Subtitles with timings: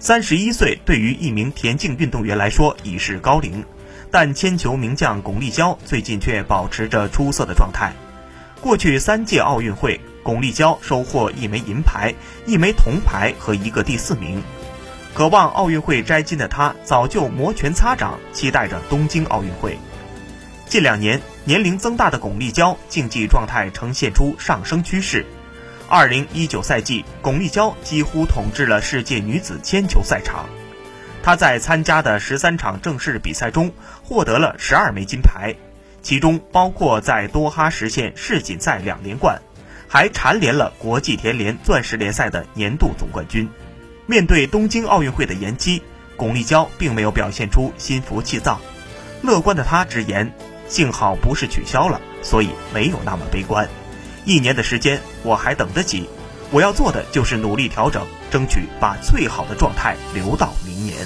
[0.00, 3.64] 三十一岁对于一名田径运动员来说已是高龄，
[4.12, 7.92] 但铅球名将巩立姣最近却保持着出色的状态。
[8.60, 12.14] 过去三届奥运会，巩立姣收获一枚银牌、
[12.46, 14.40] 一枚铜牌和一个第四名。
[15.14, 19.76] 渴望奥运会摘金的她，早就摩拳擦掌，期待着东京奥运会。
[20.66, 25.26] 近两年，年龄增大的巩立姣竞技状态呈现出上升趋势。
[25.90, 30.44] 二零一九赛季，巩立姣几乎统治了世界女子铅球赛场。
[31.22, 35.56] 她在参加的十三场正式比赛中，获得了十二枚金牌，
[36.02, 39.40] 其中包括在多哈实现世锦赛两连冠，
[39.88, 43.48] 还蝉联了国际田联钻石联赛的年度总冠军。
[44.04, 45.82] 面对东京奥运会的延期，
[46.18, 48.60] 巩立姣并没有表现出心浮气躁。
[49.22, 50.34] 乐观的她直言
[50.68, 53.66] ：“幸好不是取消了，所以没有那么悲观。”
[54.24, 56.08] 一年的时间我还等得起，
[56.50, 60.96] 我要做的就是努力调整，争取把最好的状态留到明年。